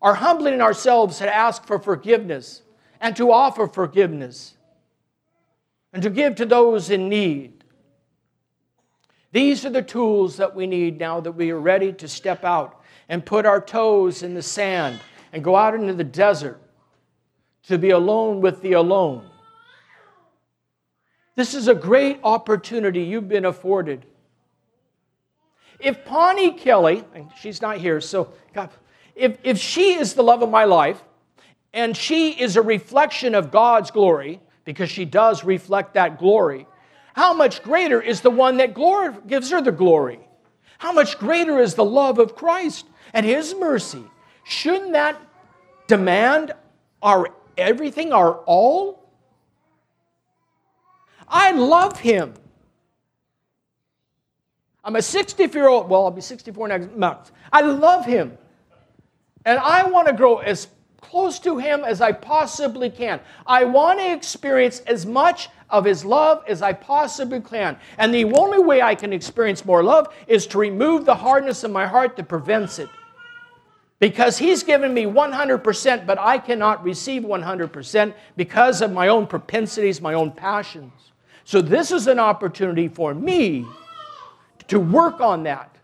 our 0.00 0.14
humbling 0.14 0.60
ourselves 0.60 1.18
to 1.18 1.34
ask 1.34 1.66
for 1.66 1.80
forgiveness 1.80 2.62
and 3.00 3.16
to 3.16 3.32
offer 3.32 3.66
forgiveness 3.66 4.54
and 5.92 6.04
to 6.04 6.10
give 6.10 6.36
to 6.36 6.46
those 6.46 6.88
in 6.88 7.08
need. 7.08 7.64
These 9.32 9.64
are 9.64 9.70
the 9.70 9.82
tools 9.82 10.36
that 10.36 10.54
we 10.54 10.68
need 10.68 11.00
now 11.00 11.18
that 11.18 11.32
we 11.32 11.50
are 11.50 11.58
ready 11.58 11.92
to 11.94 12.06
step 12.06 12.44
out 12.44 12.80
and 13.08 13.26
put 13.26 13.44
our 13.44 13.60
toes 13.60 14.22
in 14.22 14.34
the 14.34 14.40
sand 14.40 15.00
and 15.32 15.42
go 15.42 15.56
out 15.56 15.74
into 15.74 15.94
the 15.94 16.04
desert 16.04 16.62
to 17.64 17.76
be 17.76 17.90
alone 17.90 18.40
with 18.40 18.62
the 18.62 18.74
alone. 18.74 19.28
This 21.34 21.54
is 21.54 21.66
a 21.66 21.74
great 21.74 22.20
opportunity 22.22 23.02
you've 23.02 23.28
been 23.28 23.46
afforded. 23.46 24.06
If 25.80 26.04
Pani 26.04 26.52
Kelly, 26.52 27.04
and 27.14 27.30
she's 27.40 27.62
not 27.62 27.78
here, 27.78 28.00
so 28.00 28.32
God, 28.54 28.70
if, 29.14 29.38
if 29.42 29.58
she 29.58 29.94
is 29.94 30.14
the 30.14 30.22
love 30.22 30.42
of 30.42 30.50
my 30.50 30.64
life 30.64 31.02
and 31.72 31.96
she 31.96 32.30
is 32.30 32.56
a 32.56 32.62
reflection 32.62 33.34
of 33.34 33.50
God's 33.50 33.90
glory, 33.90 34.40
because 34.64 34.90
she 34.90 35.04
does 35.04 35.44
reflect 35.44 35.94
that 35.94 36.18
glory, 36.18 36.66
how 37.14 37.32
much 37.32 37.62
greater 37.62 38.00
is 38.00 38.20
the 38.20 38.30
one 38.30 38.58
that 38.58 38.74
gives 39.26 39.50
her 39.50 39.60
the 39.60 39.72
glory? 39.72 40.20
How 40.78 40.92
much 40.92 41.18
greater 41.18 41.58
is 41.58 41.74
the 41.74 41.84
love 41.84 42.18
of 42.18 42.34
Christ 42.34 42.86
and 43.12 43.26
His 43.26 43.54
mercy? 43.54 44.04
Shouldn't 44.44 44.92
that 44.92 45.20
demand 45.86 46.52
our 47.02 47.28
everything, 47.58 48.12
our 48.12 48.36
all? 48.46 49.10
I 51.28 51.52
love 51.52 52.00
Him. 52.00 52.34
I'm 54.90 54.96
a 54.96 55.02
64 55.02 55.62
year 55.62 55.68
old, 55.68 55.88
well, 55.88 56.06
I'll 56.06 56.10
be 56.10 56.20
64 56.20 56.66
next 56.66 56.96
month. 56.96 57.30
I 57.52 57.60
love 57.60 58.04
Him. 58.04 58.36
And 59.44 59.60
I 59.60 59.88
want 59.88 60.08
to 60.08 60.12
grow 60.12 60.38
as 60.38 60.66
close 61.00 61.38
to 61.40 61.58
Him 61.58 61.84
as 61.84 62.00
I 62.00 62.10
possibly 62.10 62.90
can. 62.90 63.20
I 63.46 63.62
want 63.62 64.00
to 64.00 64.12
experience 64.12 64.80
as 64.80 65.06
much 65.06 65.48
of 65.68 65.84
His 65.84 66.04
love 66.04 66.42
as 66.48 66.60
I 66.60 66.72
possibly 66.72 67.40
can. 67.40 67.78
And 67.98 68.12
the 68.12 68.24
only 68.32 68.58
way 68.58 68.82
I 68.82 68.96
can 68.96 69.12
experience 69.12 69.64
more 69.64 69.84
love 69.84 70.12
is 70.26 70.44
to 70.48 70.58
remove 70.58 71.04
the 71.04 71.14
hardness 71.14 71.62
in 71.62 71.70
my 71.70 71.86
heart 71.86 72.16
that 72.16 72.26
prevents 72.26 72.80
it. 72.80 72.88
Because 74.00 74.38
He's 74.38 74.64
given 74.64 74.92
me 74.92 75.04
100%, 75.04 76.04
but 76.04 76.18
I 76.18 76.36
cannot 76.38 76.82
receive 76.82 77.22
100% 77.22 78.12
because 78.36 78.82
of 78.82 78.90
my 78.90 79.06
own 79.06 79.28
propensities, 79.28 80.00
my 80.00 80.14
own 80.14 80.32
passions. 80.32 81.12
So, 81.44 81.62
this 81.62 81.92
is 81.92 82.08
an 82.08 82.18
opportunity 82.18 82.88
for 82.88 83.14
me 83.14 83.68
to 84.70 84.78
work 84.78 85.20
on 85.20 85.42
that. 85.42 85.76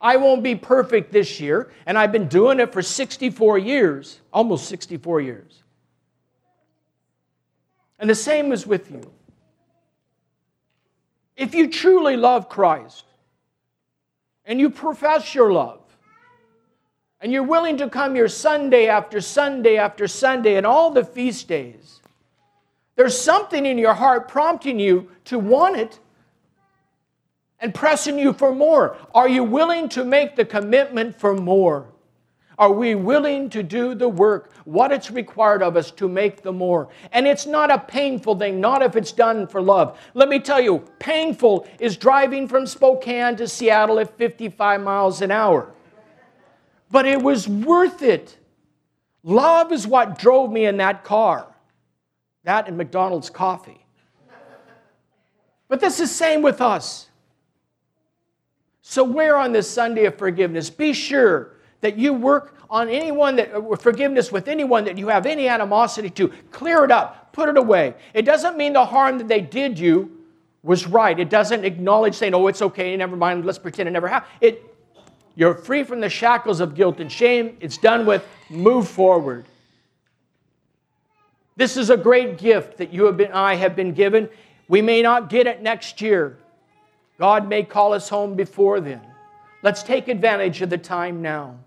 I 0.00 0.16
won't 0.16 0.42
be 0.42 0.56
perfect 0.56 1.12
this 1.12 1.40
year, 1.40 1.72
and 1.86 1.96
I've 1.96 2.10
been 2.12 2.28
doing 2.28 2.58
it 2.58 2.72
for 2.72 2.82
64 2.82 3.58
years, 3.58 4.20
almost 4.32 4.68
64 4.68 5.20
years. 5.20 5.62
And 7.98 8.10
the 8.10 8.14
same 8.14 8.52
is 8.52 8.66
with 8.66 8.90
you. 8.90 9.10
If 11.36 11.54
you 11.54 11.68
truly 11.70 12.16
love 12.16 12.48
Christ 12.48 13.04
and 14.44 14.58
you 14.60 14.70
profess 14.70 15.34
your 15.34 15.52
love, 15.52 15.80
and 17.20 17.32
you're 17.32 17.44
willing 17.44 17.78
to 17.78 17.88
come 17.88 18.16
here 18.16 18.28
Sunday 18.28 18.88
after 18.88 19.20
Sunday 19.20 19.78
after 19.78 20.06
Sunday 20.06 20.56
and 20.56 20.66
all 20.66 20.90
the 20.90 21.04
feast 21.04 21.48
days, 21.48 22.00
there's 22.96 23.18
something 23.18 23.64
in 23.64 23.78
your 23.78 23.94
heart 23.94 24.28
prompting 24.28 24.78
you 24.78 25.10
to 25.26 25.38
want 25.38 25.76
it 25.76 25.98
and 27.60 27.74
pressing 27.74 28.18
you 28.18 28.32
for 28.32 28.54
more. 28.54 28.96
Are 29.14 29.28
you 29.28 29.44
willing 29.44 29.88
to 29.90 30.04
make 30.04 30.36
the 30.36 30.44
commitment 30.44 31.18
for 31.18 31.34
more? 31.34 31.86
Are 32.56 32.72
we 32.72 32.94
willing 32.94 33.50
to 33.50 33.62
do 33.62 33.94
the 33.94 34.08
work, 34.08 34.52
what 34.64 34.92
it's 34.92 35.10
required 35.10 35.62
of 35.62 35.76
us 35.76 35.90
to 35.92 36.08
make 36.08 36.42
the 36.42 36.52
more? 36.52 36.88
And 37.10 37.26
it's 37.26 37.46
not 37.46 37.70
a 37.70 37.78
painful 37.78 38.38
thing, 38.38 38.60
not 38.60 38.80
if 38.82 38.94
it's 38.94 39.10
done 39.10 39.48
for 39.48 39.60
love. 39.60 39.98
Let 40.14 40.28
me 40.28 40.38
tell 40.38 40.60
you, 40.60 40.84
painful 41.00 41.66
is 41.80 41.96
driving 41.96 42.46
from 42.46 42.66
Spokane 42.66 43.36
to 43.36 43.48
Seattle 43.48 43.98
at 43.98 44.16
55 44.16 44.80
miles 44.82 45.20
an 45.20 45.32
hour. 45.32 45.72
But 46.90 47.06
it 47.06 47.20
was 47.20 47.48
worth 47.48 48.02
it. 48.02 48.38
Love 49.24 49.72
is 49.72 49.86
what 49.86 50.18
drove 50.18 50.52
me 50.52 50.66
in 50.66 50.76
that 50.76 51.02
car. 51.02 51.52
That 52.44 52.68
and 52.68 52.76
McDonald's 52.76 53.30
coffee. 53.30 53.84
But 55.66 55.80
this 55.80 55.98
is 55.98 56.14
same 56.14 56.42
with 56.42 56.60
us. 56.60 57.08
So, 58.86 59.02
where 59.02 59.38
on 59.38 59.52
this 59.52 59.68
Sunday 59.68 60.04
of 60.04 60.18
forgiveness, 60.18 60.68
be 60.68 60.92
sure 60.92 61.52
that 61.80 61.96
you 61.96 62.12
work 62.12 62.54
on 62.68 62.90
anyone 62.90 63.34
that 63.36 63.54
uh, 63.54 63.76
forgiveness 63.76 64.30
with 64.30 64.46
anyone 64.46 64.84
that 64.84 64.98
you 64.98 65.08
have 65.08 65.24
any 65.24 65.48
animosity 65.48 66.10
to. 66.10 66.28
Clear 66.52 66.84
it 66.84 66.90
up, 66.90 67.32
put 67.32 67.48
it 67.48 67.56
away. 67.56 67.94
It 68.12 68.26
doesn't 68.26 68.58
mean 68.58 68.74
the 68.74 68.84
harm 68.84 69.16
that 69.16 69.26
they 69.26 69.40
did 69.40 69.78
you 69.78 70.20
was 70.62 70.86
right. 70.86 71.18
It 71.18 71.30
doesn't 71.30 71.64
acknowledge 71.64 72.14
saying, 72.14 72.34
"Oh, 72.34 72.46
it's 72.46 72.60
okay, 72.60 72.94
never 72.94 73.16
mind. 73.16 73.46
Let's 73.46 73.58
pretend 73.58 73.88
it 73.88 73.92
never 73.92 74.06
happened." 74.06 74.30
It, 74.42 74.62
you're 75.34 75.54
free 75.54 75.82
from 75.82 76.00
the 76.02 76.10
shackles 76.10 76.60
of 76.60 76.74
guilt 76.74 77.00
and 77.00 77.10
shame. 77.10 77.56
It's 77.60 77.78
done 77.78 78.04
with. 78.04 78.22
Move 78.50 78.86
forward. 78.86 79.46
This 81.56 81.78
is 81.78 81.88
a 81.88 81.96
great 81.96 82.36
gift 82.36 82.76
that 82.76 82.92
you 82.92 83.06
have 83.06 83.16
been, 83.16 83.32
I 83.32 83.54
have 83.54 83.74
been 83.74 83.94
given. 83.94 84.28
We 84.68 84.82
may 84.82 85.00
not 85.00 85.30
get 85.30 85.46
it 85.46 85.62
next 85.62 86.02
year. 86.02 86.36
God 87.18 87.48
may 87.48 87.62
call 87.62 87.92
us 87.92 88.08
home 88.08 88.34
before 88.34 88.80
then. 88.80 89.00
Let's 89.62 89.82
take 89.82 90.08
advantage 90.08 90.60
of 90.62 90.70
the 90.70 90.78
time 90.78 91.22
now. 91.22 91.58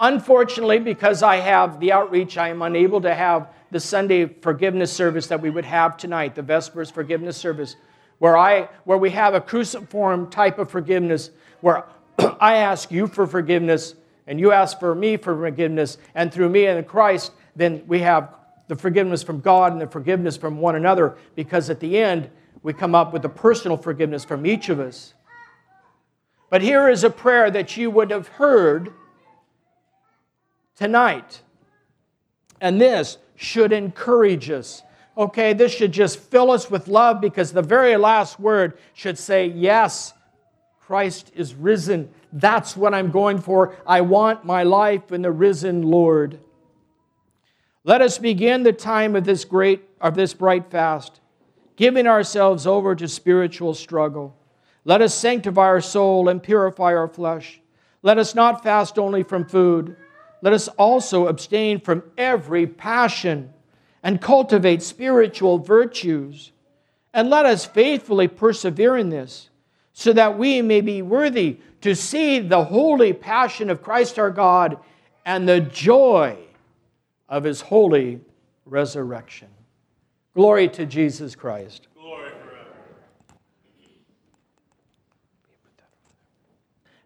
Unfortunately, 0.00 0.78
because 0.78 1.22
I 1.22 1.36
have 1.36 1.78
the 1.78 1.92
outreach, 1.92 2.38
I 2.38 2.48
am 2.48 2.62
unable 2.62 3.00
to 3.02 3.14
have 3.14 3.48
the 3.70 3.80
Sunday 3.80 4.26
forgiveness 4.26 4.92
service 4.92 5.26
that 5.28 5.40
we 5.40 5.50
would 5.50 5.64
have 5.64 5.96
tonight, 5.96 6.34
the 6.34 6.42
Vespers 6.42 6.90
forgiveness 6.90 7.36
service, 7.36 7.76
where, 8.18 8.36
I, 8.36 8.68
where 8.84 8.98
we 8.98 9.10
have 9.10 9.34
a 9.34 9.40
cruciform 9.40 10.30
type 10.30 10.58
of 10.58 10.70
forgiveness, 10.70 11.30
where 11.60 11.84
I 12.40 12.56
ask 12.56 12.90
you 12.90 13.06
for 13.06 13.26
forgiveness 13.26 13.94
and 14.26 14.38
you 14.38 14.52
ask 14.52 14.78
for 14.78 14.94
me 14.94 15.16
for 15.16 15.36
forgiveness, 15.36 15.98
and 16.14 16.32
through 16.32 16.48
me 16.50 16.66
and 16.66 16.86
Christ, 16.86 17.32
then 17.56 17.82
we 17.86 17.98
have 18.00 18.34
the 18.68 18.76
forgiveness 18.76 19.22
from 19.24 19.40
God 19.40 19.72
and 19.72 19.80
the 19.80 19.88
forgiveness 19.88 20.36
from 20.36 20.58
one 20.58 20.76
another, 20.76 21.16
because 21.34 21.68
at 21.68 21.80
the 21.80 21.98
end, 21.98 22.30
we 22.62 22.72
come 22.72 22.94
up 22.94 23.12
with 23.12 23.24
a 23.24 23.28
personal 23.28 23.76
forgiveness 23.76 24.24
from 24.24 24.46
each 24.46 24.68
of 24.68 24.80
us. 24.80 25.14
But 26.50 26.62
here 26.62 26.88
is 26.88 27.04
a 27.04 27.10
prayer 27.10 27.50
that 27.50 27.76
you 27.76 27.90
would 27.90 28.10
have 28.10 28.28
heard 28.28 28.92
tonight. 30.76 31.42
And 32.60 32.80
this 32.80 33.18
should 33.36 33.72
encourage 33.72 34.50
us. 34.50 34.82
Okay, 35.16 35.52
this 35.52 35.72
should 35.72 35.92
just 35.92 36.18
fill 36.18 36.50
us 36.50 36.70
with 36.70 36.88
love 36.88 37.20
because 37.20 37.52
the 37.52 37.62
very 37.62 37.96
last 37.96 38.38
word 38.38 38.78
should 38.94 39.18
say, 39.18 39.46
Yes, 39.46 40.12
Christ 40.80 41.30
is 41.34 41.54
risen. 41.54 42.10
That's 42.32 42.76
what 42.76 42.94
I'm 42.94 43.10
going 43.10 43.38
for. 43.38 43.76
I 43.86 44.00
want 44.00 44.44
my 44.44 44.62
life 44.62 45.12
in 45.12 45.22
the 45.22 45.30
risen 45.30 45.82
Lord. 45.82 46.40
Let 47.84 48.02
us 48.02 48.18
begin 48.18 48.62
the 48.62 48.72
time 48.72 49.16
of 49.16 49.24
this 49.24 49.44
great 49.44 49.82
of 50.00 50.14
this 50.14 50.34
bright 50.34 50.70
fast, 50.70 51.20
giving 51.80 52.06
ourselves 52.06 52.66
over 52.66 52.94
to 52.94 53.08
spiritual 53.08 53.72
struggle. 53.72 54.36
Let 54.84 55.00
us 55.00 55.14
sanctify 55.14 55.62
our 55.62 55.80
soul 55.80 56.28
and 56.28 56.42
purify 56.42 56.94
our 56.94 57.08
flesh. 57.08 57.58
Let 58.02 58.18
us 58.18 58.34
not 58.34 58.62
fast 58.62 58.98
only 58.98 59.22
from 59.22 59.46
food. 59.46 59.96
Let 60.42 60.52
us 60.52 60.68
also 60.68 61.26
abstain 61.26 61.80
from 61.80 62.02
every 62.18 62.66
passion 62.66 63.54
and 64.02 64.20
cultivate 64.20 64.82
spiritual 64.82 65.56
virtues. 65.56 66.52
And 67.14 67.30
let 67.30 67.46
us 67.46 67.64
faithfully 67.64 68.28
persevere 68.28 68.98
in 68.98 69.08
this, 69.08 69.48
so 69.94 70.12
that 70.12 70.36
we 70.36 70.60
may 70.60 70.82
be 70.82 71.00
worthy 71.00 71.60
to 71.80 71.94
see 71.94 72.40
the 72.40 72.62
holy 72.62 73.14
passion 73.14 73.70
of 73.70 73.82
Christ 73.82 74.18
our 74.18 74.30
God 74.30 74.76
and 75.24 75.48
the 75.48 75.62
joy 75.62 76.36
of 77.26 77.44
his 77.44 77.62
holy 77.62 78.20
resurrection. 78.66 79.48
Glory 80.40 80.68
to 80.68 80.86
Jesus 80.86 81.36
Christ. 81.36 81.88
Glory 81.94 82.30
forever. 82.30 82.70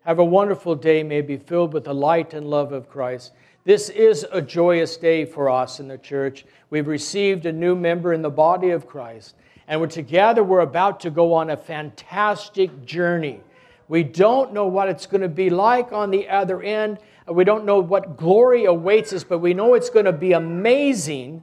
Have 0.05 0.21
a 0.21 0.25
wonderful 0.25 0.77
day, 0.77 1.03
may 1.03 1.21
be 1.21 1.37
filled 1.37 1.73
with 1.73 1.83
the 1.83 1.93
light 1.93 2.33
and 2.33 2.47
love 2.47 2.71
of 2.73 2.89
Christ. 2.89 3.33
This 3.65 3.89
is 3.89 4.25
a 4.31 4.41
joyous 4.41 4.97
day 4.97 5.25
for 5.25 5.51
us 5.51 5.81
in 5.81 5.89
the 5.89 5.99
church. 5.99 6.45
We've 6.71 6.87
received 6.87 7.45
a 7.45 7.53
new 7.53 7.75
member 7.75 8.13
in 8.13 8.23
the 8.23 8.31
body 8.31 8.71
of 8.71 8.87
Christ, 8.87 9.35
and 9.67 9.81
we're 9.81 9.89
together. 9.89 10.45
We're 10.45 10.61
about 10.61 11.01
to 11.01 11.11
go 11.11 11.35
on 11.35 11.51
a 11.51 11.57
fantastic 11.57 12.85
journey. 12.85 13.41
We 13.89 14.05
don't 14.05 14.53
know 14.53 14.69
what 14.69 14.89
it's 14.89 15.07
going 15.07 15.23
to 15.23 15.29
be 15.29 15.51
like 15.51 15.91
on 15.91 16.13
the 16.13 16.29
other 16.29 16.63
end. 16.63 17.01
We 17.27 17.43
don't 17.43 17.65
know 17.65 17.81
what 17.81 18.17
glory 18.17 18.67
awaits 18.67 19.13
us, 19.13 19.25
but 19.25 19.41
we 19.41 19.55
know 19.55 19.75
it's 19.75 19.91
going 19.91 20.05
to 20.05 20.13
be 20.13 20.35
amazing 20.35 21.43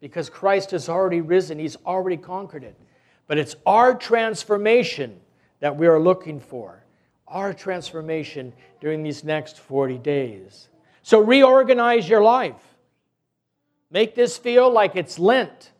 because 0.00 0.30
Christ 0.30 0.70
has 0.72 0.88
already 0.88 1.20
risen, 1.20 1.58
He's 1.58 1.76
already 1.86 2.16
conquered 2.16 2.64
it. 2.64 2.76
But 3.26 3.38
it's 3.38 3.56
our 3.66 3.94
transformation 3.94 5.20
that 5.60 5.76
we 5.76 5.86
are 5.86 6.00
looking 6.00 6.40
for, 6.40 6.82
our 7.26 7.52
transformation 7.52 8.52
during 8.80 9.02
these 9.02 9.24
next 9.24 9.58
40 9.58 9.98
days. 9.98 10.68
So 11.02 11.20
reorganize 11.20 12.08
your 12.08 12.22
life. 12.22 12.62
Make 13.90 14.14
this 14.14 14.36
feel 14.36 14.70
like 14.70 14.96
it's 14.96 15.18
Lent. 15.18 15.72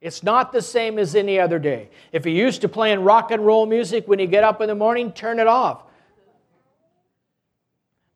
It's 0.00 0.22
not 0.22 0.52
the 0.52 0.62
same 0.62 0.98
as 0.98 1.14
any 1.14 1.40
other 1.40 1.58
day. 1.58 1.90
If 2.12 2.24
you're 2.24 2.34
used 2.34 2.60
to 2.60 2.68
playing 2.68 3.00
rock 3.00 3.30
and 3.30 3.44
roll 3.44 3.66
music 3.66 4.06
when 4.06 4.18
you 4.18 4.26
get 4.26 4.44
up 4.44 4.60
in 4.60 4.68
the 4.68 4.74
morning, 4.74 5.12
turn 5.12 5.40
it 5.40 5.46
off. 5.46 5.82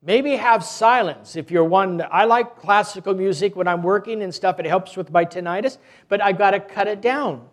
Maybe 0.04 0.34
have 0.34 0.64
silence 0.64 1.36
if 1.36 1.50
you're 1.50 1.64
one. 1.64 2.04
I 2.10 2.24
like 2.24 2.56
classical 2.56 3.14
music 3.14 3.54
when 3.54 3.68
I'm 3.68 3.84
working 3.84 4.22
and 4.22 4.34
stuff. 4.34 4.58
It 4.58 4.66
helps 4.66 4.96
with 4.96 5.12
my 5.12 5.24
tinnitus, 5.24 5.78
but 6.08 6.20
I've 6.20 6.38
got 6.38 6.50
to 6.50 6.60
cut 6.60 6.88
it 6.88 7.00
down. 7.00 7.48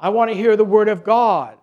I 0.00 0.08
want 0.08 0.30
to 0.30 0.36
hear 0.36 0.56
the 0.56 0.64
Word 0.64 0.88
of 0.88 1.04
God. 1.04 1.58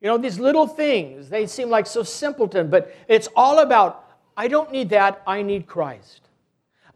You 0.00 0.08
know, 0.08 0.18
these 0.18 0.40
little 0.40 0.66
things, 0.66 1.28
they 1.28 1.46
seem 1.46 1.70
like 1.70 1.86
so 1.86 2.02
simpleton, 2.02 2.68
but 2.68 2.94
it's 3.06 3.28
all 3.36 3.60
about 3.60 4.06
I 4.36 4.48
don't 4.48 4.72
need 4.72 4.88
that, 4.90 5.22
I 5.26 5.42
need 5.42 5.66
Christ. 5.66 6.22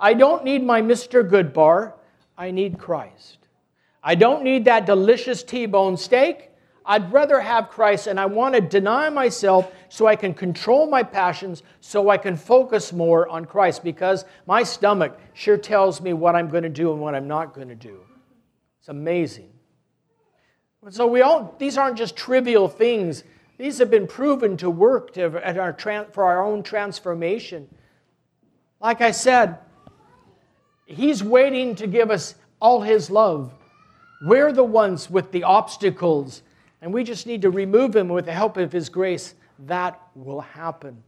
I 0.00 0.14
don't 0.14 0.44
need 0.44 0.64
my 0.64 0.82
Mr. 0.82 1.28
Goodbar, 1.28 1.92
I 2.36 2.50
need 2.50 2.78
Christ. 2.78 3.38
I 4.02 4.14
don't 4.14 4.42
need 4.42 4.64
that 4.64 4.86
delicious 4.86 5.42
T 5.42 5.66
bone 5.66 5.96
steak. 5.96 6.50
I'd 6.86 7.12
rather 7.12 7.40
have 7.40 7.70
Christ 7.70 8.06
and 8.06 8.20
I 8.20 8.26
want 8.26 8.54
to 8.54 8.60
deny 8.60 9.08
myself 9.08 9.72
so 9.88 10.06
I 10.06 10.16
can 10.16 10.34
control 10.34 10.86
my 10.86 11.02
passions, 11.02 11.62
so 11.80 12.10
I 12.10 12.18
can 12.18 12.36
focus 12.36 12.92
more 12.92 13.26
on 13.28 13.46
Christ 13.46 13.82
because 13.82 14.24
my 14.46 14.62
stomach 14.62 15.18
sure 15.32 15.56
tells 15.56 16.00
me 16.00 16.12
what 16.12 16.36
I'm 16.36 16.50
going 16.50 16.64
to 16.64 16.68
do 16.68 16.92
and 16.92 17.00
what 17.00 17.14
I'm 17.14 17.28
not 17.28 17.54
going 17.54 17.68
to 17.68 17.74
do. 17.74 18.00
It's 18.80 18.88
amazing. 18.88 19.50
So 20.90 21.06
we 21.06 21.22
all 21.22 21.54
these 21.58 21.78
aren't 21.78 21.96
just 21.96 22.16
trivial 22.16 22.68
things. 22.68 23.24
These 23.56 23.78
have 23.78 23.90
been 23.90 24.06
proven 24.06 24.56
to 24.58 24.68
work 24.68 25.14
to, 25.14 25.58
our, 25.58 25.72
for 26.12 26.24
our 26.24 26.44
own 26.44 26.62
transformation. 26.62 27.68
Like 28.80 29.00
I 29.00 29.12
said, 29.12 29.58
He's 30.86 31.24
waiting 31.24 31.76
to 31.76 31.86
give 31.86 32.10
us 32.10 32.34
all 32.60 32.82
His 32.82 33.08
love. 33.08 33.54
We're 34.26 34.52
the 34.52 34.64
ones 34.64 35.08
with 35.08 35.32
the 35.32 35.44
obstacles 35.44 36.42
and 36.84 36.92
we 36.92 37.02
just 37.02 37.26
need 37.26 37.40
to 37.40 37.48
remove 37.48 37.96
him 37.96 38.10
with 38.10 38.26
the 38.26 38.32
help 38.32 38.58
of 38.58 38.70
his 38.70 38.90
grace. 38.90 39.34
That 39.60 39.98
will 40.14 40.42
happen. 40.42 41.02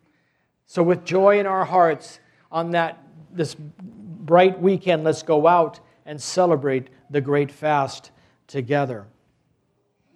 So, 0.65 0.83
with 0.83 1.05
joy 1.05 1.39
in 1.39 1.45
our 1.45 1.67
hearts 1.67 2.19
on 2.51 2.71
that 2.71 2.99
this 3.31 3.55
bright 3.55 4.59
weekend, 4.59 5.05
let's 5.05 5.23
go 5.23 5.47
out 5.47 5.81
and 6.07 6.19
celebrate 6.19 6.89
the 7.11 7.21
great 7.21 7.53
fast 7.53 8.11
together. 8.47 9.07